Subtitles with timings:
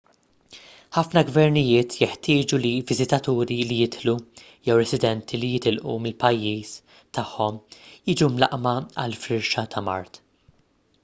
[0.95, 4.15] ħafna gvernijiet jeħtieġu li viżitaturi li jidħlu
[4.69, 8.75] jew residenti li jitilqu mill-pajjiżi tagħhom jiġu mlaqqma
[9.05, 10.21] għal firxa ta' mard